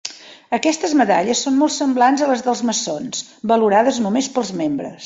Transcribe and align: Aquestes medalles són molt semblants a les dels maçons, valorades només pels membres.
Aquestes 0.57 0.95
medalles 1.01 1.43
són 1.47 1.59
molt 1.59 1.75
semblants 1.75 2.25
a 2.25 2.31
les 2.33 2.43
dels 2.49 2.65
maçons, 2.71 3.25
valorades 3.55 4.05
només 4.09 4.35
pels 4.39 4.57
membres. 4.67 4.97